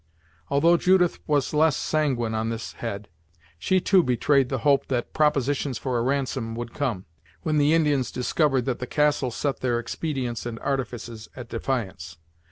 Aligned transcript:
Although 0.49 0.77
Judith 0.77 1.19
was 1.27 1.53
less 1.53 1.77
sanguine 1.77 2.33
on 2.33 2.49
this 2.49 2.73
head, 2.73 3.07
she 3.59 3.79
too 3.79 4.01
betrayed 4.01 4.49
the 4.49 4.57
hope 4.65 4.87
that 4.87 5.13
propositions 5.13 5.77
for 5.77 5.99
a 5.99 6.01
ransom 6.01 6.55
would 6.55 6.73
come, 6.73 7.05
when 7.43 7.59
the 7.59 7.75
Indians 7.75 8.11
discovered 8.11 8.65
that 8.65 8.79
the 8.79 8.87
castle 8.87 9.29
set 9.29 9.59
their 9.59 9.77
expedients 9.77 10.43
and 10.47 10.57
artifices 10.61 11.29
at 11.35 11.49
defiance. 11.49 12.17